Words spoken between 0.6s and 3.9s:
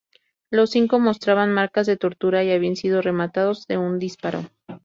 cinco mostraban marcas de tortura y habían sido rematados de